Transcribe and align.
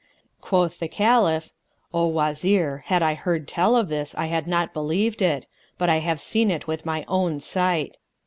Quoth 0.41 0.79
the 0.79 0.87
Caliph, 0.87 1.51
"O 1.93 2.07
Wazir, 2.07 2.81
had 2.87 3.03
I 3.03 3.13
heard 3.13 3.47
tell 3.47 3.75
of 3.75 3.87
this, 3.87 4.15
I 4.17 4.25
had 4.25 4.47
not 4.47 4.73
believed 4.73 5.21
it; 5.21 5.45
but 5.77 5.89
I 5.91 5.97
have 5.99 6.19
seen 6.19 6.49
it 6.49 6.65
with 6.65 6.87
my 6.87 7.05
own 7.07 7.39
sight." 7.39 7.97